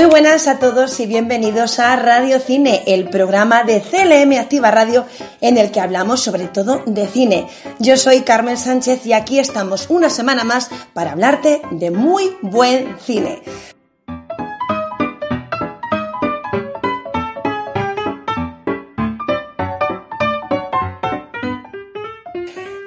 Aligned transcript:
Muy 0.00 0.08
buenas 0.08 0.48
a 0.48 0.58
todos 0.58 0.98
y 1.00 1.04
bienvenidos 1.04 1.78
a 1.78 1.94
Radio 1.94 2.40
Cine, 2.40 2.84
el 2.86 3.10
programa 3.10 3.64
de 3.64 3.82
CLM 3.82 4.32
Activa 4.40 4.70
Radio 4.70 5.04
en 5.42 5.58
el 5.58 5.70
que 5.70 5.78
hablamos 5.78 6.20
sobre 6.22 6.48
todo 6.48 6.82
de 6.86 7.06
cine. 7.06 7.46
Yo 7.80 7.98
soy 7.98 8.22
Carmen 8.22 8.56
Sánchez 8.56 9.04
y 9.04 9.12
aquí 9.12 9.38
estamos 9.38 9.90
una 9.90 10.08
semana 10.08 10.42
más 10.42 10.70
para 10.94 11.12
hablarte 11.12 11.60
de 11.72 11.90
muy 11.90 12.34
buen 12.40 12.96
cine. 12.98 13.42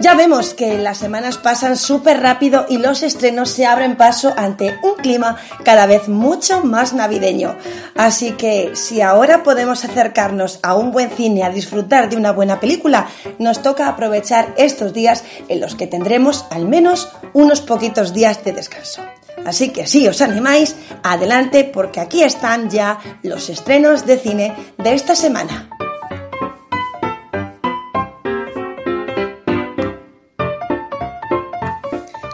Ya 0.04 0.16
vemos 0.16 0.54
que 0.54 0.78
las 0.80 0.98
semanas 0.98 1.38
pasan 1.38 1.78
súper 1.78 2.20
rápido 2.20 2.66
y 2.68 2.78
los 2.78 3.04
estrenos 3.04 3.50
se 3.50 3.66
abren 3.66 3.96
paso 3.96 4.34
ante 4.36 4.77
un 4.84 4.96
clima 4.96 5.38
cada 5.64 5.86
vez 5.86 6.10
mucho 6.10 6.62
más 6.62 6.91
navideño. 6.91 7.55
Así 7.96 8.34
que 8.34 8.72
si 8.76 9.00
ahora 9.00 9.44
podemos 9.44 9.86
acercarnos 9.86 10.60
a 10.62 10.76
un 10.76 10.91
buen 10.91 11.10
cine 11.10 11.44
a 11.44 11.52
disfrutar 11.52 12.10
de 12.10 12.18
una 12.18 12.34
buena 12.34 12.60
película, 12.60 13.08
nos 13.40 13.62
toca 13.62 13.88
aprovechar 13.88 14.54
estos 14.58 14.91
días 14.91 15.24
en 15.48 15.62
los 15.62 15.74
que 15.76 15.88
tendremos 15.88 16.48
al 16.52 16.68
menos 16.68 17.08
unos 17.32 17.62
poquitos 17.62 18.13
días 18.13 18.44
de 18.44 18.52
descanso. 18.52 19.02
Así 19.46 19.70
que 19.70 19.88
si 19.88 20.05
os 20.05 20.22
animáis, 20.22 20.76
adelante 21.02 21.63
porque 21.63 22.02
aquí 22.02 22.24
están 22.24 22.70
ya 22.70 22.99
los 23.24 23.49
estrenos 23.49 24.05
de 24.05 24.18
cine 24.18 24.54
de 24.77 24.96
esta 24.96 25.16
semana. 25.16 25.70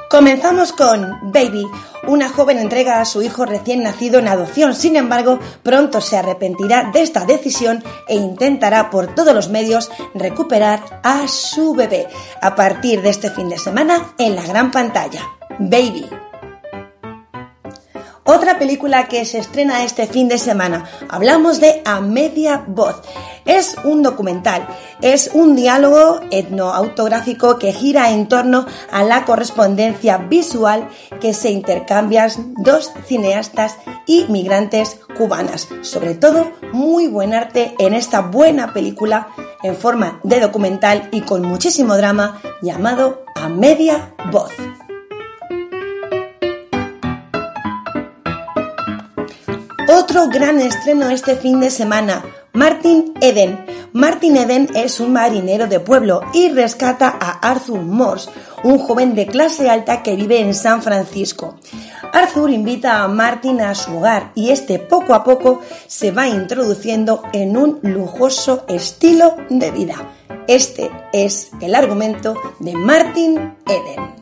Comenzamos 0.10 0.74
con 0.74 1.32
Baby. 1.32 1.68
Una 2.08 2.30
joven 2.30 2.58
entrega 2.58 3.00
a 3.00 3.06
su 3.06 3.22
hijo 3.22 3.46
recién 3.46 3.84
nacido 3.84 4.18
en 4.18 4.28
adopción, 4.28 4.74
sin 4.74 4.96
embargo, 4.96 5.40
pronto 5.62 6.02
se 6.02 6.18
arrepentirá 6.18 6.90
de 6.92 7.04
esta 7.04 7.26
decisión 7.26 7.84
e 8.08 8.16
intentará 8.16 8.90
por 8.90 9.14
todos 9.14 9.36
los 9.36 9.50
medios 9.50 9.92
recuperar 10.16 11.02
a 11.04 11.28
su 11.28 11.76
bebé 11.76 12.08
a 12.42 12.56
partir 12.56 13.04
de 13.04 13.10
este 13.10 13.30
fin 13.30 13.50
de 13.50 13.60
semana 13.60 14.14
en 14.18 14.36
la 14.36 14.44
gran 14.48 14.72
pantalla. 14.72 15.22
Baby. 15.60 16.10
Otra 18.32 18.60
película 18.60 19.08
que 19.08 19.26
se 19.26 19.40
estrena 19.40 19.84
este 19.84 20.06
fin 20.06 20.28
de 20.28 20.38
semana. 20.38 20.86
Hablamos 21.10 21.60
de 21.60 21.82
A 21.84 22.00
Media 22.00 22.64
Voz. 22.68 23.02
Es 23.44 23.76
un 23.84 24.04
documental, 24.04 24.68
es 25.02 25.32
un 25.34 25.56
diálogo 25.56 26.20
etnoautográfico 26.30 27.58
que 27.58 27.74
gira 27.74 28.12
en 28.12 28.28
torno 28.28 28.68
a 28.92 29.04
la 29.04 29.26
correspondencia 29.26 30.18
visual 30.18 30.88
que 31.20 31.34
se 31.34 31.50
intercambian 31.50 32.54
dos 32.58 32.92
cineastas 33.08 33.78
y 34.06 34.26
migrantes 34.30 35.00
cubanas. 35.18 35.68
Sobre 35.82 36.14
todo, 36.14 36.52
muy 36.72 37.08
buen 37.08 37.34
arte 37.34 37.74
en 37.80 37.96
esta 37.96 38.22
buena 38.22 38.74
película 38.74 39.30
en 39.64 39.76
forma 39.76 40.20
de 40.22 40.40
documental 40.40 41.10
y 41.12 41.22
con 41.22 41.42
muchísimo 41.42 41.98
drama 41.98 42.40
llamado 42.62 43.24
A 43.34 43.50
Media 43.50 44.14
Voz. 44.32 44.52
Otro 50.10 50.28
gran 50.28 50.60
estreno 50.60 51.12
este 51.12 51.36
fin 51.36 51.60
de 51.60 51.70
semana, 51.70 52.26
Martin 52.54 53.14
Eden. 53.22 53.64
Martin 53.94 54.38
Eden 54.38 54.68
es 54.74 55.00
un 55.00 55.14
marinero 55.14 55.68
de 55.68 55.80
pueblo 55.80 56.22
y 56.34 56.50
rescata 56.50 57.16
a 57.22 57.48
Arthur 57.48 57.84
Morse, 57.84 58.32
un 58.64 58.80
joven 58.80 59.14
de 59.14 59.28
clase 59.28 59.70
alta 59.70 60.02
que 60.02 60.16
vive 60.16 60.40
en 60.40 60.56
San 60.56 60.82
Francisco. 60.82 61.60
Arthur 62.12 62.50
invita 62.50 63.04
a 63.04 63.08
Martin 63.08 63.62
a 63.62 63.76
su 63.76 63.98
hogar 63.98 64.32
y 64.34 64.50
este 64.50 64.80
poco 64.80 65.14
a 65.14 65.24
poco 65.24 65.62
se 65.86 66.10
va 66.10 66.28
introduciendo 66.28 67.22
en 67.32 67.56
un 67.56 67.78
lujoso 67.84 68.66
estilo 68.68 69.36
de 69.52 69.70
vida. 69.70 70.10
Este 70.48 70.90
es 71.14 71.52
el 71.62 71.76
argumento 71.76 72.34
de 72.60 72.74
Martin 72.74 73.54
Eden. 73.68 74.19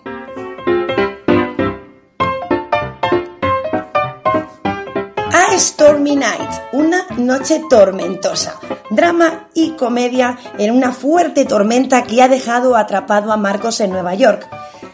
Stormy 5.58 6.16
Night, 6.16 6.52
una 6.72 7.08
noche 7.18 7.64
tormentosa, 7.68 8.60
drama 8.92 9.50
y 9.56 9.72
comedia 9.72 10.38
en 10.60 10.72
una 10.72 10.92
fuerte 10.92 11.46
tormenta 11.46 12.04
que 12.04 12.22
ha 12.22 12.28
dejado 12.28 12.76
atrapado 12.76 13.32
a 13.32 13.38
Marcos 13.38 13.82
en 13.82 13.90
Nueva 13.90 14.14
York. 14.14 14.48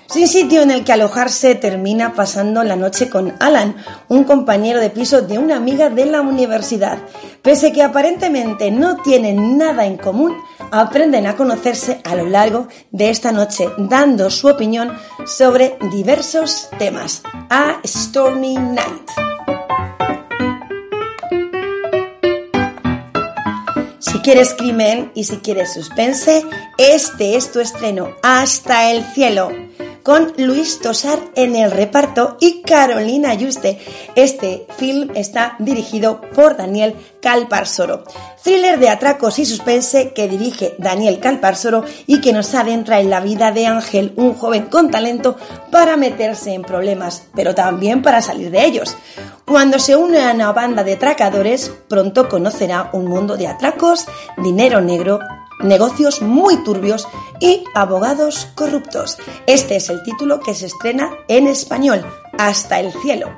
Sin 0.08 0.28
sitio 0.28 0.62
en 0.62 0.72
el 0.72 0.86
que 0.86 0.94
alojarse, 0.94 1.56
termina 1.56 2.14
pasando 2.14 2.64
la 2.64 2.78
noche 2.78 3.10
con 3.10 3.34
Alan, 3.40 3.76
un 4.08 4.24
compañero 4.24 4.80
de 4.80 4.90
piso 4.90 5.22
de 5.22 5.38
una 5.38 5.58
amiga 5.58 5.90
de 5.90 6.06
la 6.06 6.22
universidad. 6.22 6.98
Pese 7.42 7.74
que 7.74 7.84
aparentemente 7.84 8.72
no 8.72 8.98
tienen 8.98 9.58
nada 9.58 9.86
en 9.86 9.98
común, 9.98 10.34
aprenden 10.72 11.28
a 11.28 11.36
conocerse 11.36 12.00
a 12.06 12.16
lo 12.16 12.26
largo 12.26 12.70
de 12.92 13.10
esta 13.10 13.34
noche, 13.34 13.70
dando 13.78 14.30
su 14.30 14.48
opinión 14.48 14.98
sobre 15.26 15.78
diversos 15.92 16.70
temas. 16.78 17.22
A 17.50 17.82
Stormy 17.84 18.56
Night. 18.56 19.33
Quieres 24.24 24.54
crimen 24.54 25.12
y 25.14 25.26
si 25.26 25.38
quieres 25.38 25.74
suspense, 25.74 26.44
este 26.78 27.36
es 27.36 27.52
tu 27.52 27.60
estreno, 27.60 28.16
Hasta 28.24 28.92
el 28.92 29.04
cielo, 29.14 29.52
con 30.04 30.34
Luis 30.38 30.80
Tosar 30.80 31.20
en 31.36 31.56
el 31.56 31.72
reparto 31.72 32.38
y 32.40 32.62
Carolina 32.62 33.34
Yuste. 33.34 33.80
Este 34.16 34.68
film 34.78 35.10
está 35.16 35.56
dirigido 35.60 36.22
por 36.36 36.58
Daniel 36.58 36.96
Calparsoro. 37.22 38.04
Thriller 38.44 38.78
de 38.78 38.90
atracos 38.90 39.40
y 39.40 39.46
suspense 39.46 40.12
que 40.12 40.28
dirige 40.28 40.76
Daniel 40.78 41.20
Calparsoro 41.20 41.86
y 42.06 42.20
que 42.20 42.34
nos 42.34 42.54
adentra 42.54 43.00
en 43.00 43.10
la 43.10 43.22
vida 43.22 43.54
de 43.54 43.68
Ángel, 43.68 44.14
un 44.18 44.34
joven 44.34 44.64
con 44.64 44.92
talento 44.92 45.38
para 45.72 45.96
meterse 45.96 46.54
en 46.54 46.64
problemas, 46.64 47.24
pero 47.34 47.56
también 47.56 48.02
para 48.02 48.22
salir 48.22 48.52
de 48.52 48.66
ellos. 48.66 48.98
Cuando 49.46 49.80
se 49.80 49.96
une 49.96 50.22
a 50.22 50.34
una 50.34 50.52
banda 50.52 50.84
de 50.84 50.94
atracadores, 50.94 51.72
pronto 51.88 52.28
conocerá 52.28 52.90
un 52.92 53.06
mundo 53.06 53.38
de 53.38 53.48
atracos, 53.48 54.06
dinero 54.38 54.82
negro, 54.82 55.20
negocios 55.64 56.22
muy 56.22 56.64
turbios 56.64 57.08
y 57.40 57.64
abogados 57.74 58.48
corruptos. 58.56 59.18
Este 59.48 59.78
es 59.78 59.90
el 59.90 60.04
título 60.04 60.40
que 60.40 60.54
se 60.54 60.68
estrena 60.68 61.12
en 61.28 61.48
español, 61.48 62.06
Hasta 62.38 62.80
el 62.80 62.92
cielo. 63.02 63.32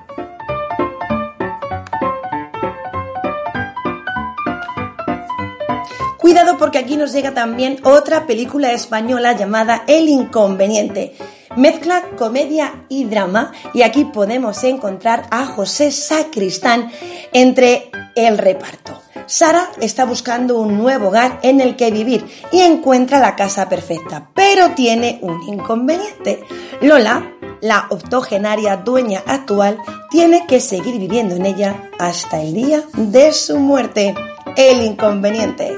Cuidado 6.25 6.58
porque 6.58 6.80
aquí 6.80 6.97
nos 6.97 7.14
llega 7.14 7.35
también 7.35 7.78
otra 7.84 8.25
película 8.25 8.72
española 8.72 9.34
llamada 9.34 9.84
El 9.85 10.09
Inconveniente. 10.09 11.16
Mezcla 11.56 12.03
comedia 12.18 12.84
y 12.90 13.06
drama 13.06 13.52
y 13.74 13.84
aquí 13.84 14.06
podemos 14.06 14.64
encontrar 14.64 15.28
a 15.30 15.46
José 15.46 15.91
Sacristán 15.91 16.91
entre 17.31 17.91
el 18.16 18.40
reparto. 18.40 19.04
Sara 19.28 19.72
está 19.81 20.06
buscando 20.06 20.59
un 20.59 20.78
nuevo 20.78 21.08
hogar 21.08 21.40
en 21.41 21.59
el 21.59 21.75
que 21.75 21.91
vivir 21.91 22.25
y 22.52 22.62
encuentra 22.62 23.19
la 23.19 23.36
casa 23.36 23.68
perfecta, 23.68 24.30
pero 24.34 24.72
tiene 24.72 25.19
un 25.22 25.41
inconveniente. 25.47 26.44
Lola, 26.81 27.31
la 27.62 27.88
octogenaria 27.90 28.78
dueña 28.78 29.24
actual, 29.25 29.80
tiene 30.12 30.46
que 30.47 30.59
seguir 30.59 31.00
viviendo 31.00 31.35
en 31.35 31.46
ella 31.46 31.90
hasta 31.97 32.41
el 32.41 32.53
día 32.53 32.84
de 32.94 33.34
su 33.34 33.58
muerte. 33.58 34.14
El 34.56 34.81
inconveniente. 34.84 35.74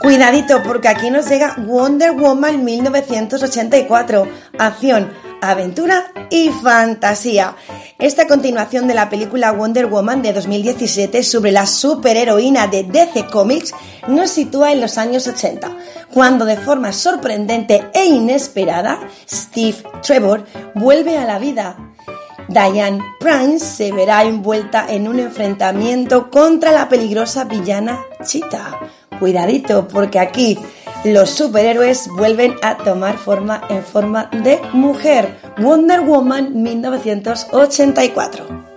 Cuidadito 0.00 0.62
porque 0.62 0.88
aquí 0.88 1.10
nos 1.10 1.28
llega 1.28 1.56
Wonder 1.58 2.12
Woman 2.12 2.64
1984, 2.64 4.26
acción, 4.58 5.12
aventura 5.40 6.12
y 6.30 6.50
fantasía. 6.50 7.56
Esta 7.98 8.26
continuación 8.26 8.86
de 8.86 8.94
la 8.94 9.10
película 9.10 9.52
Wonder 9.52 9.86
Woman 9.86 10.22
de 10.22 10.32
2017 10.32 11.22
sobre 11.22 11.52
la 11.52 11.66
superheroína 11.66 12.66
de 12.66 12.84
DC 12.84 13.26
Comics 13.26 13.72
nos 14.08 14.30
sitúa 14.30 14.72
en 14.72 14.80
los 14.80 14.98
años 14.98 15.26
80, 15.26 15.76
cuando 16.12 16.44
de 16.44 16.56
forma 16.56 16.92
sorprendente 16.92 17.88
e 17.92 18.04
inesperada 18.04 19.00
Steve 19.28 19.78
Trevor 20.02 20.44
vuelve 20.74 21.18
a 21.18 21.24
la 21.24 21.38
vida 21.38 21.76
Diane 22.48 22.98
Prince 23.20 23.64
se 23.64 23.92
verá 23.92 24.24
envuelta 24.24 24.86
en 24.88 25.06
un 25.06 25.20
enfrentamiento 25.20 26.30
contra 26.30 26.72
la 26.72 26.88
peligrosa 26.88 27.44
villana 27.44 28.00
Cheetah 28.24 28.76
cuidadito, 29.20 29.86
porque 29.86 30.18
aquí 30.18 30.58
los 31.04 31.30
superhéroes 31.30 32.08
vuelven 32.08 32.54
a 32.62 32.76
tomar 32.76 33.18
forma 33.18 33.62
en 33.68 33.82
forma 33.82 34.30
de 34.44 34.60
mujer. 34.72 35.36
Wonder 35.58 36.00
Woman 36.00 36.62
1984. 36.62 38.69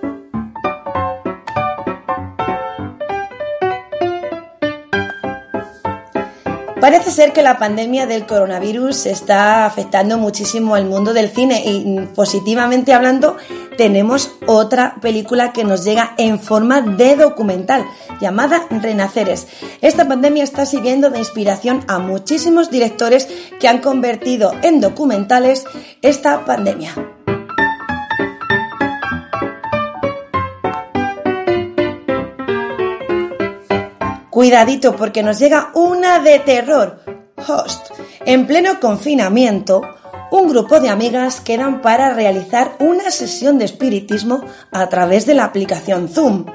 Parece 6.84 7.12
ser 7.12 7.32
que 7.32 7.44
la 7.44 7.60
pandemia 7.60 8.08
del 8.08 8.26
coronavirus 8.26 9.06
está 9.06 9.66
afectando 9.66 10.18
muchísimo 10.18 10.76
al 10.76 10.84
mundo 10.84 11.14
del 11.14 11.30
cine 11.30 11.64
y 11.66 12.10
positivamente 12.14 12.94
hablando 12.94 13.38
tenemos 13.78 14.32
otra 14.48 14.96
película 15.00 15.54
que 15.54 15.64
nos 15.64 15.86
llega 15.86 16.14
en 16.18 16.42
forma 16.42 16.82
de 16.82 17.16
documental 17.16 17.86
llamada 18.20 18.68
Renaceres. 18.70 19.48
Esta 19.80 20.10
pandemia 20.10 20.44
está 20.44 20.66
sirviendo 20.66 21.10
de 21.10 21.20
inspiración 21.20 21.86
a 21.88 22.00
muchísimos 22.00 22.70
directores 22.70 23.30
que 23.62 23.70
han 23.70 23.80
convertido 23.80 24.52
en 24.62 24.82
documentales 24.82 25.64
esta 26.02 26.44
pandemia. 26.44 27.13
Cuidadito 34.44 34.94
porque 34.98 35.24
nos 35.24 35.40
llega 35.40 35.72
una 35.74 36.20
de 36.20 36.38
terror. 36.40 37.00
Host. 37.48 37.92
En 38.26 38.46
pleno 38.46 38.78
confinamiento, 38.82 39.84
un 40.32 40.50
grupo 40.50 40.82
de 40.82 40.90
amigas 40.90 41.40
quedan 41.40 41.82
para 41.82 42.14
realizar 42.14 42.76
una 42.80 43.10
sesión 43.10 43.58
de 43.58 43.64
espiritismo 43.64 44.44
a 44.70 44.90
través 44.90 45.26
de 45.26 45.34
la 45.34 45.46
aplicación 45.46 46.10
Zoom. 46.10 46.48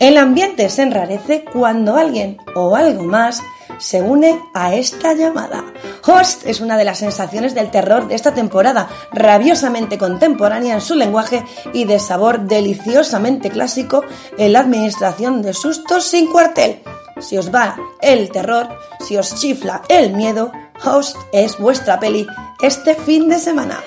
El 0.00 0.16
ambiente 0.16 0.70
se 0.70 0.80
enrarece 0.80 1.44
cuando 1.44 1.96
alguien 1.96 2.38
o 2.54 2.74
algo 2.74 3.04
más 3.04 3.42
se 3.76 4.00
une 4.00 4.40
a 4.54 4.74
esta 4.74 5.12
llamada. 5.12 5.66
Host 6.06 6.46
es 6.46 6.62
una 6.62 6.78
de 6.78 6.86
las 6.86 6.96
sensaciones 6.96 7.54
del 7.54 7.70
terror 7.70 8.08
de 8.08 8.14
esta 8.14 8.32
temporada, 8.32 8.88
rabiosamente 9.12 9.98
contemporánea 9.98 10.76
en 10.76 10.80
su 10.80 10.94
lenguaje 10.94 11.44
y 11.74 11.84
de 11.84 11.98
sabor 11.98 12.46
deliciosamente 12.46 13.50
clásico 13.50 14.02
en 14.38 14.54
la 14.54 14.60
administración 14.60 15.42
de 15.42 15.52
sustos 15.52 16.04
sin 16.04 16.32
cuartel 16.32 16.80
si 17.20 17.38
os 17.38 17.52
va 17.54 17.76
el 18.00 18.30
terror, 18.30 18.68
si 19.00 19.16
os 19.16 19.34
chifla 19.34 19.82
el 19.88 20.12
miedo, 20.12 20.52
Host 20.84 21.16
es 21.32 21.58
vuestra 21.58 21.98
peli 21.98 22.26
este 22.62 22.94
fin 22.94 23.28
de 23.28 23.38
semana. 23.38 23.80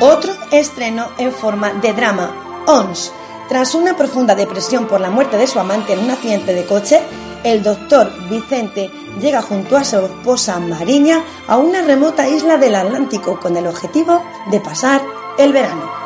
Otro 0.00 0.32
estreno 0.52 1.08
en 1.18 1.32
forma 1.32 1.72
de 1.72 1.92
drama, 1.92 2.64
Ons. 2.66 3.12
Tras 3.48 3.74
una 3.74 3.96
profunda 3.96 4.34
depresión 4.34 4.86
por 4.86 5.00
la 5.00 5.10
muerte 5.10 5.36
de 5.36 5.46
su 5.46 5.58
amante 5.58 5.92
en 5.92 6.00
un 6.00 6.10
accidente 6.10 6.52
de 6.52 6.64
coche, 6.64 7.00
el 7.44 7.62
doctor 7.62 8.12
Vicente 8.28 8.90
llega 9.20 9.40
junto 9.40 9.76
a 9.76 9.84
su 9.84 9.98
esposa 9.98 10.58
Mariña 10.58 11.22
a 11.46 11.56
una 11.56 11.82
remota 11.82 12.28
isla 12.28 12.58
del 12.58 12.74
Atlántico 12.74 13.38
con 13.40 13.56
el 13.56 13.66
objetivo 13.66 14.22
de 14.50 14.60
pasar 14.60 15.00
el 15.38 15.52
verano. 15.52 16.05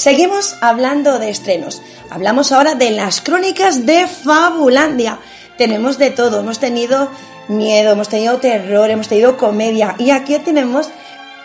Seguimos 0.00 0.56
hablando 0.62 1.18
de 1.18 1.28
estrenos. 1.28 1.82
Hablamos 2.08 2.52
ahora 2.52 2.74
de 2.74 2.90
las 2.90 3.20
crónicas 3.20 3.84
de 3.84 4.06
Fabulandia. 4.06 5.18
Tenemos 5.58 5.98
de 5.98 6.10
todo. 6.10 6.40
Hemos 6.40 6.58
tenido 6.58 7.10
miedo, 7.48 7.92
hemos 7.92 8.08
tenido 8.08 8.38
terror, 8.38 8.88
hemos 8.88 9.08
tenido 9.08 9.36
comedia. 9.36 9.96
Y 9.98 10.10
aquí 10.10 10.38
tenemos 10.38 10.88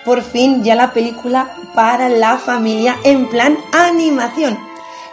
por 0.06 0.24
fin 0.24 0.64
ya 0.64 0.76
la 0.76 0.94
película 0.94 1.54
para 1.74 2.08
la 2.08 2.38
familia 2.38 2.96
en 3.04 3.28
plan 3.28 3.58
animación. 3.74 4.58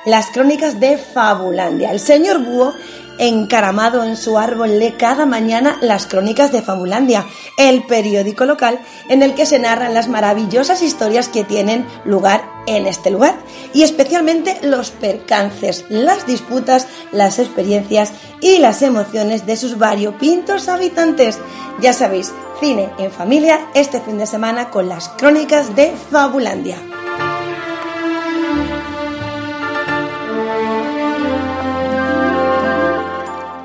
Las 0.04 0.30
crónicas 0.30 0.80
de 0.80 0.98
Fabulandia. 0.98 1.92
El 1.92 2.00
señor 2.00 2.44
Búho 2.44 2.74
encaramado 3.18 4.02
en 4.02 4.16
su 4.16 4.36
árbol 4.36 4.80
lee 4.80 4.94
cada 4.98 5.26
mañana 5.26 5.78
las 5.80 6.06
crónicas 6.06 6.50
de 6.50 6.60
Fabulandia, 6.60 7.24
el 7.56 7.84
periódico 7.84 8.44
local 8.44 8.80
en 9.08 9.22
el 9.22 9.34
que 9.34 9.46
se 9.46 9.60
narran 9.60 9.94
las 9.94 10.08
maravillosas 10.08 10.82
historias 10.82 11.28
que 11.28 11.44
tienen 11.44 11.86
lugar 12.04 12.42
en 12.66 12.86
este 12.88 13.10
lugar 13.10 13.36
y 13.72 13.82
especialmente 13.82 14.58
los 14.62 14.90
percances, 14.90 15.84
las 15.88 16.26
disputas, 16.26 16.88
las 17.12 17.38
experiencias 17.38 18.12
y 18.40 18.58
las 18.58 18.82
emociones 18.82 19.46
de 19.46 19.56
sus 19.56 19.78
variopintos 19.78 20.68
habitantes. 20.68 21.38
Ya 21.80 21.92
sabéis, 21.92 22.32
cine 22.58 22.90
en 22.98 23.12
familia 23.12 23.68
este 23.74 24.00
fin 24.00 24.18
de 24.18 24.26
semana 24.26 24.70
con 24.70 24.88
las 24.88 25.10
crónicas 25.10 25.76
de 25.76 25.92
Fabulandia. 26.10 27.01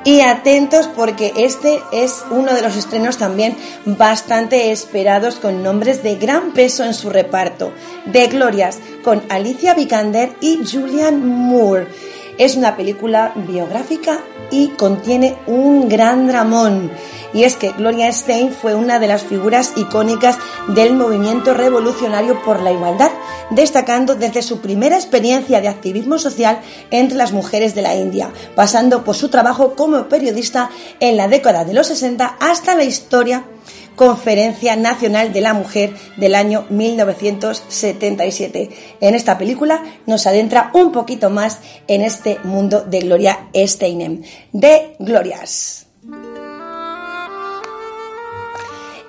Y 0.08 0.22
atentos 0.22 0.86
porque 0.86 1.34
este 1.36 1.82
es 1.92 2.24
uno 2.30 2.54
de 2.54 2.62
los 2.62 2.76
estrenos 2.76 3.18
también 3.18 3.54
bastante 3.84 4.72
esperados 4.72 5.34
con 5.34 5.62
nombres 5.62 6.02
de 6.02 6.14
gran 6.14 6.54
peso 6.54 6.82
en 6.82 6.94
su 6.94 7.10
reparto. 7.10 7.74
De 8.06 8.26
Glorias 8.28 8.78
con 9.04 9.20
Alicia 9.28 9.74
Vikander 9.74 10.32
y 10.40 10.60
Julian 10.64 11.28
Moore. 11.28 11.88
Es 12.38 12.56
una 12.56 12.74
película 12.74 13.34
biográfica 13.36 14.20
y 14.50 14.68
contiene 14.68 15.36
un 15.46 15.88
gran 15.88 16.26
dramón. 16.26 16.90
Y 17.34 17.44
es 17.44 17.56
que 17.56 17.72
Gloria 17.72 18.10
Stein 18.10 18.52
fue 18.52 18.74
una 18.74 18.98
de 18.98 19.06
las 19.06 19.22
figuras 19.22 19.74
icónicas 19.76 20.38
del 20.68 20.94
movimiento 20.94 21.52
revolucionario 21.52 22.42
por 22.42 22.62
la 22.62 22.72
igualdad, 22.72 23.10
destacando 23.50 24.14
desde 24.14 24.42
su 24.42 24.60
primera 24.60 24.96
experiencia 24.96 25.60
de 25.60 25.68
activismo 25.68 26.18
social 26.18 26.60
entre 26.90 27.18
las 27.18 27.32
mujeres 27.32 27.74
de 27.74 27.82
la 27.82 27.94
India, 27.94 28.30
pasando 28.54 29.04
por 29.04 29.14
su 29.14 29.28
trabajo 29.28 29.74
como 29.74 30.08
periodista 30.08 30.70
en 31.00 31.16
la 31.16 31.28
década 31.28 31.64
de 31.64 31.74
los 31.74 31.88
60 31.88 32.36
hasta 32.40 32.74
la 32.74 32.84
historia 32.84 33.44
Conferencia 33.98 34.76
Nacional 34.76 35.32
de 35.32 35.40
la 35.40 35.54
Mujer 35.54 35.92
del 36.16 36.36
año 36.36 36.66
1977. 36.70 38.70
En 39.00 39.16
esta 39.16 39.36
película 39.36 39.82
nos 40.06 40.28
adentra 40.28 40.70
un 40.72 40.92
poquito 40.92 41.30
más 41.30 41.58
en 41.88 42.02
este 42.02 42.38
mundo 42.44 42.82
de 42.82 43.00
Gloria 43.00 43.48
Steinem. 43.52 44.22
De 44.52 44.94
Glorias. 45.00 45.88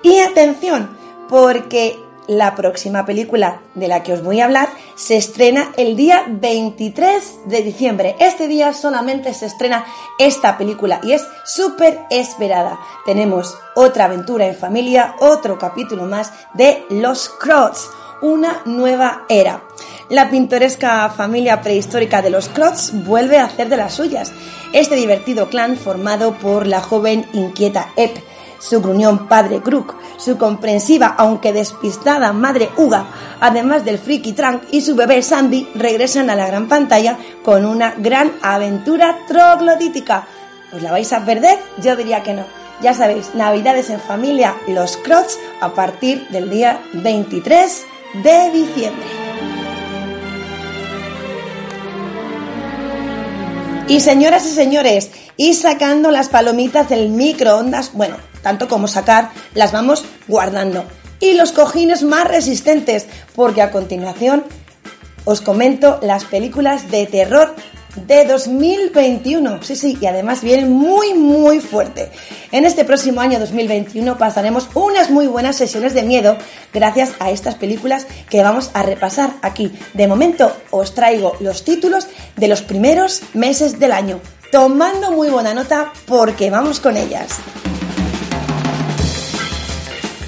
Y 0.02 0.18
atención, 0.18 0.90
porque 1.28 1.94
la 2.26 2.56
próxima 2.56 3.06
película 3.06 3.62
de 3.76 3.86
la 3.86 4.02
que 4.02 4.12
os 4.12 4.24
voy 4.24 4.40
a 4.40 4.46
hablar 4.46 4.70
se 5.00 5.16
estrena 5.16 5.72
el 5.78 5.96
día 5.96 6.26
23 6.28 7.46
de 7.46 7.62
diciembre. 7.62 8.16
Este 8.18 8.48
día 8.48 8.74
solamente 8.74 9.32
se 9.32 9.46
estrena 9.46 9.86
esta 10.18 10.58
película 10.58 11.00
y 11.02 11.12
es 11.12 11.26
súper 11.46 12.00
esperada. 12.10 12.78
Tenemos 13.06 13.56
otra 13.74 14.04
aventura 14.04 14.46
en 14.46 14.54
familia, 14.54 15.14
otro 15.20 15.58
capítulo 15.58 16.04
más 16.04 16.32
de 16.52 16.84
Los 16.90 17.30
Crocs, 17.30 17.88
una 18.20 18.60
nueva 18.66 19.24
era. 19.30 19.62
La 20.10 20.28
pintoresca 20.28 21.08
familia 21.08 21.62
prehistórica 21.62 22.20
de 22.20 22.28
los 22.28 22.50
Crocs 22.50 22.92
vuelve 23.06 23.38
a 23.38 23.46
hacer 23.46 23.70
de 23.70 23.78
las 23.78 23.94
suyas. 23.94 24.32
Este 24.74 24.96
divertido 24.96 25.48
clan 25.48 25.78
formado 25.78 26.34
por 26.34 26.66
la 26.66 26.82
joven 26.82 27.26
inquieta 27.32 27.88
Ep 27.96 28.18
su 28.60 28.80
gruñón 28.80 29.26
padre 29.26 29.60
Grook, 29.64 29.94
su 30.18 30.38
comprensiva 30.38 31.14
aunque 31.18 31.52
despistada 31.52 32.32
madre 32.32 32.70
Uga, 32.76 33.06
además 33.40 33.84
del 33.84 33.98
friki 33.98 34.32
Trunk 34.32 34.62
y 34.70 34.82
su 34.82 34.94
bebé 34.94 35.22
Sandy, 35.22 35.68
regresan 35.74 36.30
a 36.30 36.36
la 36.36 36.46
gran 36.46 36.68
pantalla 36.68 37.18
con 37.42 37.64
una 37.64 37.94
gran 37.96 38.32
aventura 38.42 39.16
troglodítica. 39.26 40.26
¿Os 40.72 40.82
la 40.82 40.92
vais 40.92 41.12
a 41.12 41.24
perder? 41.24 41.58
Yo 41.82 41.96
diría 41.96 42.22
que 42.22 42.34
no. 42.34 42.44
Ya 42.82 42.94
sabéis, 42.94 43.34
Navidades 43.34 43.90
en 43.90 44.00
familia, 44.00 44.54
los 44.68 44.96
Crocs, 44.98 45.38
a 45.60 45.74
partir 45.74 46.28
del 46.28 46.48
día 46.48 46.80
23 46.94 47.84
de 48.22 48.50
diciembre. 48.52 49.06
Y 53.88 54.00
señoras 54.00 54.46
y 54.46 54.50
señores, 54.50 55.10
y 55.36 55.54
sacando 55.54 56.10
las 56.10 56.28
palomitas 56.28 56.88
del 56.88 57.08
microondas, 57.08 57.92
bueno, 57.92 58.16
tanto 58.42 58.68
como 58.68 58.88
sacar, 58.88 59.30
las 59.54 59.72
vamos 59.72 60.04
guardando. 60.28 60.84
Y 61.20 61.34
los 61.34 61.52
cojines 61.52 62.02
más 62.02 62.26
resistentes, 62.26 63.06
porque 63.34 63.62
a 63.62 63.70
continuación 63.70 64.44
os 65.24 65.40
comento 65.40 65.98
las 66.02 66.24
películas 66.24 66.90
de 66.90 67.06
terror 67.06 67.54
de 67.94 68.24
2021. 68.24 69.62
Sí, 69.62 69.76
sí, 69.76 69.98
y 70.00 70.06
además 70.06 70.42
vienen 70.42 70.72
muy, 70.72 71.14
muy 71.14 71.60
fuerte. 71.60 72.10
En 72.52 72.64
este 72.64 72.84
próximo 72.84 73.20
año 73.20 73.38
2021 73.38 74.18
pasaremos 74.18 74.68
unas 74.74 75.10
muy 75.10 75.26
buenas 75.26 75.56
sesiones 75.56 75.94
de 75.94 76.02
miedo 76.02 76.36
gracias 76.72 77.12
a 77.18 77.30
estas 77.30 77.54
películas 77.54 78.06
que 78.28 78.42
vamos 78.42 78.70
a 78.74 78.82
repasar 78.82 79.32
aquí. 79.42 79.72
De 79.94 80.06
momento 80.06 80.56
os 80.70 80.94
traigo 80.94 81.36
los 81.40 81.64
títulos 81.64 82.06
de 82.36 82.48
los 82.48 82.62
primeros 82.62 83.22
meses 83.34 83.78
del 83.78 83.92
año, 83.92 84.20
tomando 84.50 85.10
muy 85.10 85.28
buena 85.28 85.54
nota 85.54 85.92
porque 86.06 86.50
vamos 86.50 86.80
con 86.80 86.96
ellas. 86.96 87.38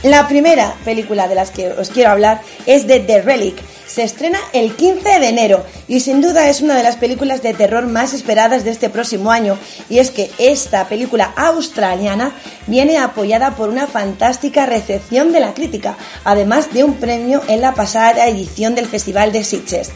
La 0.02 0.26
primera 0.26 0.74
película 0.84 1.28
de 1.28 1.36
las 1.36 1.52
que 1.52 1.70
os 1.70 1.90
quiero 1.90 2.10
hablar 2.10 2.42
es 2.66 2.88
The 2.88 3.22
Relic. 3.22 3.54
se 3.86 4.02
estrena 4.02 4.38
el 4.52 4.74
15 4.74 5.20
de 5.20 5.28
enero 5.28 5.64
y 5.86 6.00
sin 6.00 6.20
duda 6.20 6.48
es 6.48 6.60
una 6.60 6.74
de 6.74 6.82
las 6.82 6.96
películas 6.96 7.40
de 7.40 7.54
terror 7.54 7.86
más 7.86 8.12
esperadas 8.12 8.64
de 8.64 8.70
este 8.70 8.90
próximo 8.90 9.30
año. 9.30 9.56
Y 9.88 10.00
es 10.00 10.10
que 10.10 10.28
esta 10.38 10.88
película 10.88 11.32
australiana 11.36 12.34
viene 12.66 12.98
apoyada 12.98 13.54
por 13.54 13.68
una 13.68 13.86
fantástica 13.86 14.66
recepción 14.66 15.30
de 15.30 15.38
la 15.38 15.54
crítica, 15.54 15.96
además 16.24 16.72
de 16.72 16.82
un 16.82 16.94
premio 16.94 17.40
en 17.46 17.60
la 17.60 17.74
pasada 17.74 18.26
edición 18.26 18.74
del 18.74 18.86
Festival 18.86 19.30
de 19.30 19.44
Sitges. 19.44 19.92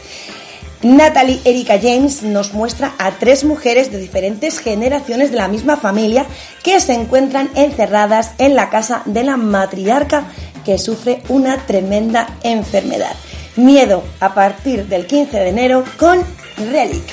Natalie 0.83 1.41
Erika 1.43 1.79
James 1.81 2.21
nos 2.21 2.53
muestra 2.53 2.93
a 2.99 3.11
tres 3.11 3.43
mujeres 3.43 3.91
de 3.91 3.97
diferentes 3.97 4.59
generaciones 4.59 5.31
de 5.31 5.37
la 5.37 5.47
misma 5.47 5.75
familia 5.75 6.27
que 6.61 6.79
se 6.79 6.93
encuentran 6.93 7.49
encerradas 7.55 8.33
en 8.37 8.55
la 8.55 8.69
casa 8.69 9.01
de 9.05 9.23
la 9.23 9.37
matriarca 9.37 10.25
que 10.63 10.77
sufre 10.77 11.23
una 11.29 11.65
tremenda 11.65 12.27
enfermedad. 12.43 13.15
Miedo 13.55 14.03
a 14.19 14.35
partir 14.35 14.85
del 14.85 15.07
15 15.07 15.39
de 15.39 15.49
enero 15.49 15.83
con 15.97 16.23
Relic. 16.71 17.03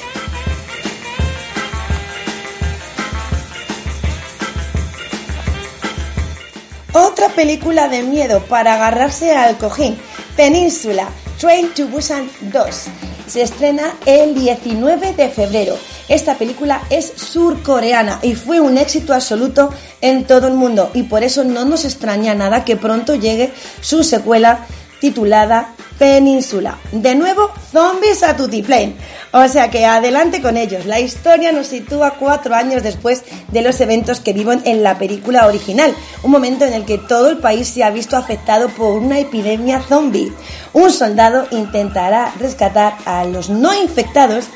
Otra 6.92 7.30
película 7.30 7.88
de 7.88 8.02
miedo 8.02 8.42
para 8.42 8.74
agarrarse 8.74 9.34
al 9.34 9.56
cojín, 9.56 9.96
Península, 10.36 11.08
Train 11.40 11.70
to 11.74 11.88
Busan 11.88 12.28
2 12.52 12.88
se 13.34 13.42
estrena 13.42 13.96
el 14.06 14.32
19 14.32 15.12
de 15.14 15.28
febrero. 15.28 15.76
Esta 16.08 16.38
película 16.38 16.82
es 16.88 17.14
surcoreana 17.16 18.20
y 18.22 18.36
fue 18.36 18.60
un 18.60 18.78
éxito 18.78 19.12
absoluto 19.12 19.70
en 20.00 20.22
todo 20.22 20.46
el 20.46 20.54
mundo 20.54 20.92
y 20.94 21.02
por 21.02 21.24
eso 21.24 21.42
no 21.42 21.64
nos 21.64 21.84
extraña 21.84 22.36
nada 22.36 22.64
que 22.64 22.76
pronto 22.76 23.16
llegue 23.16 23.52
su 23.80 24.04
secuela 24.04 24.64
titulada 25.04 25.74
Península. 25.98 26.78
De 26.90 27.14
nuevo, 27.14 27.50
zombies 27.70 28.22
a 28.22 28.34
tutiplane. 28.38 28.96
O 29.32 29.46
sea 29.48 29.70
que 29.70 29.84
adelante 29.84 30.40
con 30.40 30.56
ellos. 30.56 30.86
La 30.86 30.98
historia 30.98 31.52
nos 31.52 31.66
sitúa 31.66 32.14
cuatro 32.18 32.54
años 32.54 32.82
después 32.82 33.22
de 33.48 33.60
los 33.60 33.78
eventos 33.82 34.20
que 34.20 34.32
viven 34.32 34.62
en 34.64 34.82
la 34.82 34.96
película 34.98 35.46
original, 35.46 35.94
un 36.22 36.30
momento 36.30 36.64
en 36.64 36.72
el 36.72 36.86
que 36.86 36.96
todo 36.96 37.28
el 37.28 37.36
país 37.36 37.68
se 37.68 37.84
ha 37.84 37.90
visto 37.90 38.16
afectado 38.16 38.70
por 38.70 38.96
una 38.96 39.18
epidemia 39.18 39.82
zombie. 39.82 40.32
Un 40.72 40.90
soldado 40.90 41.48
intentará 41.50 42.32
rescatar 42.40 42.96
a 43.04 43.26
los 43.26 43.50
no 43.50 43.74
infectados, 43.74 44.46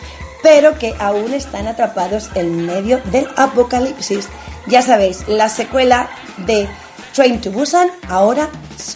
pero 0.42 0.78
que 0.78 0.94
aún 0.98 1.34
están 1.34 1.66
atrapados 1.66 2.30
en 2.34 2.64
medio 2.64 3.02
del 3.12 3.28
apocalipsis. 3.36 4.28
Ya 4.66 4.80
sabéis, 4.80 5.28
la 5.28 5.50
secuela 5.50 6.08
de 6.46 6.66
Train 7.14 7.38
to 7.38 7.50
Busan, 7.50 7.90
ahora 8.08 8.48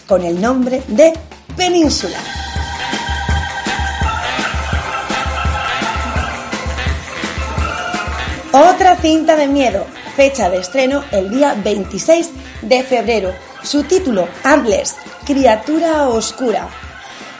con 0.07 0.23
el 0.23 0.41
nombre 0.41 0.81
de 0.87 1.13
Península. 1.55 2.17
Otra 8.51 8.95
cinta 8.97 9.35
de 9.35 9.47
miedo, 9.47 9.85
fecha 10.15 10.49
de 10.49 10.57
estreno 10.57 11.03
el 11.11 11.29
día 11.29 11.55
26 11.63 12.29
de 12.61 12.83
febrero. 12.83 13.33
Su 13.63 13.83
título, 13.83 14.27
Antlers, 14.43 14.95
Criatura 15.25 16.07
Oscura. 16.09 16.69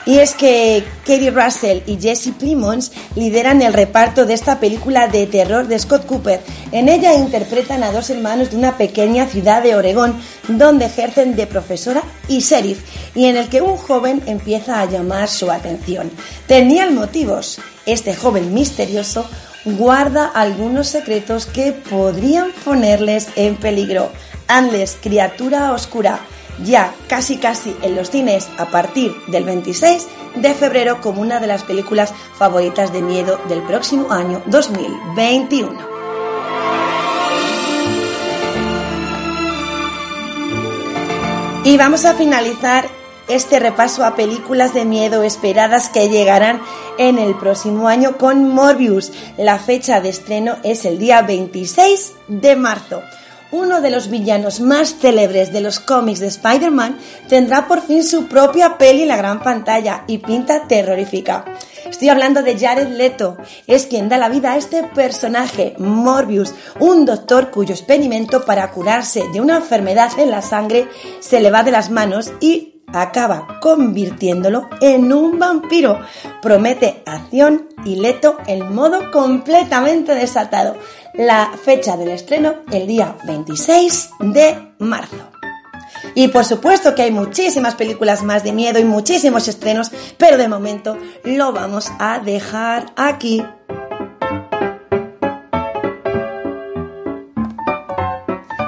Y 0.05 0.19
es 0.19 0.33
que 0.33 0.83
Katie 1.05 1.31
Russell 1.31 1.81
y 1.85 1.97
Jesse 1.97 2.31
Plimons 2.37 2.91
lideran 3.15 3.61
el 3.61 3.71
reparto 3.71 4.25
de 4.25 4.33
esta 4.33 4.59
película 4.59 5.07
de 5.07 5.27
terror 5.27 5.67
de 5.67 5.79
Scott 5.79 6.05
Cooper. 6.05 6.41
En 6.73 6.89
ella 6.89 7.13
interpretan 7.13 7.83
a 7.83 7.91
dos 7.91 8.09
hermanos 8.09 8.51
de 8.51 8.57
una 8.57 8.77
pequeña 8.77 9.27
ciudad 9.27 9.63
de 9.63 9.75
Oregón, 9.75 10.19
donde 10.49 10.85
ejercen 10.85 11.37
de 11.37 11.47
profesora 11.47 12.03
y 12.27 12.39
sheriff, 12.39 12.81
y 13.15 13.25
en 13.25 13.37
el 13.37 13.47
que 13.47 13.61
un 13.61 13.77
joven 13.77 14.21
empieza 14.25 14.81
a 14.81 14.85
llamar 14.85 15.29
su 15.29 15.49
atención. 15.49 16.11
Tenían 16.47 16.95
motivos. 16.95 17.59
Este 17.85 18.13
joven 18.13 18.53
misterioso 18.53 19.25
guarda 19.63 20.25
algunos 20.27 20.87
secretos 20.87 21.45
que 21.45 21.71
podrían 21.71 22.51
ponerles 22.65 23.27
en 23.37 23.55
peligro. 23.55 24.11
Anles, 24.47 24.97
criatura 25.01 25.71
oscura 25.71 26.19
ya 26.63 26.93
casi 27.07 27.37
casi 27.37 27.75
en 27.81 27.95
los 27.95 28.09
cines 28.09 28.47
a 28.57 28.65
partir 28.65 29.13
del 29.27 29.43
26 29.43 30.07
de 30.35 30.53
febrero 30.53 31.01
como 31.01 31.21
una 31.21 31.39
de 31.39 31.47
las 31.47 31.63
películas 31.63 32.13
favoritas 32.37 32.91
de 32.93 33.01
miedo 33.01 33.39
del 33.49 33.61
próximo 33.63 34.11
año 34.11 34.41
2021. 34.47 35.93
Y 41.65 41.77
vamos 41.77 42.03
a 42.03 42.13
finalizar 42.13 42.89
este 43.29 43.57
repaso 43.57 44.03
a 44.03 44.15
películas 44.15 44.73
de 44.73 44.83
miedo 44.83 45.23
esperadas 45.23 45.87
que 45.87 46.09
llegarán 46.09 46.61
en 46.97 47.17
el 47.17 47.35
próximo 47.35 47.87
año 47.87 48.17
con 48.17 48.49
Morbius. 48.49 49.13
La 49.37 49.59
fecha 49.59 50.01
de 50.01 50.09
estreno 50.09 50.57
es 50.63 50.83
el 50.83 50.99
día 50.99 51.21
26 51.21 52.13
de 52.27 52.55
marzo 52.57 53.01
uno 53.53 53.81
de 53.81 53.91
los 53.91 54.09
villanos 54.09 54.59
más 54.59 54.95
célebres 54.95 55.53
de 55.53 55.61
los 55.61 55.79
cómics 55.79 56.19
de 56.19 56.27
Spider-Man, 56.27 56.97
tendrá 57.29 57.67
por 57.67 57.81
fin 57.81 58.03
su 58.03 58.25
propia 58.25 58.79
peli 58.79 59.03
en 59.03 59.09
la 59.09 59.17
gran 59.17 59.41
pantalla 59.41 60.03
y 60.07 60.17
pinta 60.17 60.67
terrorífica. 60.67 61.45
Estoy 61.85 62.09
hablando 62.09 62.41
de 62.41 62.57
Jared 62.57 62.87
Leto, 62.87 63.37
es 63.67 63.85
quien 63.85 64.09
da 64.09 64.17
la 64.17 64.29
vida 64.29 64.53
a 64.53 64.57
este 64.57 64.83
personaje, 64.83 65.75
Morbius, 65.77 66.55
un 66.79 67.05
doctor 67.05 67.51
cuyo 67.51 67.75
experimento 67.75 68.43
para 68.43 68.71
curarse 68.71 69.23
de 69.31 69.39
una 69.39 69.57
enfermedad 69.57 70.11
en 70.17 70.31
la 70.31 70.41
sangre 70.41 70.87
se 71.19 71.39
le 71.39 71.51
va 71.51 71.61
de 71.61 71.71
las 71.71 71.91
manos 71.91 72.33
y 72.39 72.72
acaba 72.93 73.59
convirtiéndolo 73.59 74.69
en 74.79 75.11
un 75.11 75.39
vampiro. 75.39 75.99
Promete 76.41 77.03
acción 77.05 77.67
y 77.83 77.97
Leto 77.97 78.37
en 78.47 78.73
modo 78.73 79.11
completamente 79.11 80.15
desatado. 80.15 80.77
La 81.13 81.51
fecha 81.61 81.97
del 81.97 82.09
estreno 82.09 82.55
el 82.71 82.87
día 82.87 83.15
26 83.25 84.09
de 84.19 84.73
marzo. 84.79 85.33
Y 86.15 86.27
por 86.27 86.45
supuesto 86.45 86.95
que 86.95 87.03
hay 87.03 87.11
muchísimas 87.11 87.75
películas 87.75 88.23
más 88.23 88.43
de 88.43 88.51
miedo 88.51 88.79
y 88.79 88.83
muchísimos 88.83 89.47
estrenos, 89.47 89.91
pero 90.17 90.37
de 90.37 90.47
momento 90.47 90.97
lo 91.23 91.53
vamos 91.53 91.91
a 91.99 92.19
dejar 92.19 92.87
aquí. 92.95 93.43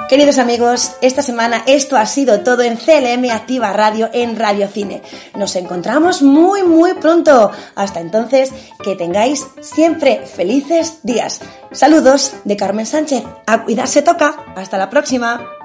Queridos 0.08 0.38
amigos, 0.38 0.92
esta 1.00 1.20
semana 1.20 1.64
esto 1.66 1.96
ha 1.96 2.06
sido 2.06 2.42
todo 2.42 2.62
en 2.62 2.76
CLM 2.76 3.28
Activa 3.32 3.72
Radio 3.72 4.08
en 4.12 4.36
Radio 4.36 4.68
Cine. 4.68 5.02
Nos 5.34 5.56
encontramos 5.56 6.22
muy 6.22 6.62
muy 6.62 6.94
pronto. 6.94 7.50
Hasta 7.74 7.98
entonces, 7.98 8.52
que 8.84 8.94
tengáis 8.94 9.44
siempre 9.60 10.24
felices 10.24 11.00
días. 11.02 11.40
Saludos 11.72 12.34
de 12.44 12.56
Carmen 12.56 12.86
Sánchez. 12.86 13.24
A 13.46 13.64
cuidarse 13.64 14.00
toca. 14.00 14.44
Hasta 14.54 14.78
la 14.78 14.90
próxima. 14.90 15.55